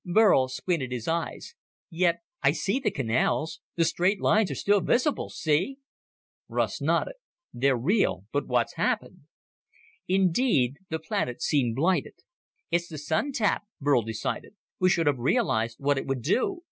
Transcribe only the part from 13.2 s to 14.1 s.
tap," Burl